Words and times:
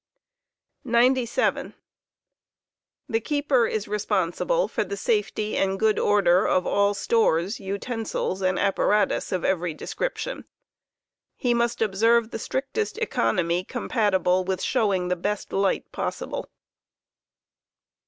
97. 0.83 1.75
The 3.07 3.19
keeper 3.19 3.67
is 3.67 3.87
responsible 3.87 4.67
for 4.67 4.83
the 4.83 4.97
safety 4.97 5.55
and 5.55 5.79
good 5.79 5.99
order 5.99 6.47
of 6.47 6.65
all 6.65 6.95
stores, 6.95 7.59
utensils 7.59 8.39
Carouf 8.39 8.39
stores, 8.41 8.49
and 8.49 8.57
apparatus 8.57 9.31
of 9.31 9.45
every 9.45 9.75
description. 9.75 10.45
He 11.35 11.53
must 11.53 11.83
observe 11.83 12.31
the 12.31 12.39
strictest 12.39 12.97
economy 12.97 13.63
compati 13.63 14.23
ble 14.23 14.43
with 14.43 14.63
showing 14.63 15.09
the 15.09 15.15
best 15.15 15.53
light 15.53 15.91
possible. 15.91 16.49